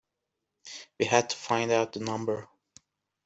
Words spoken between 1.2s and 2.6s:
to find out the number.